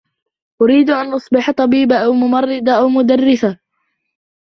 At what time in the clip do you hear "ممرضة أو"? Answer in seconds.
2.13-2.89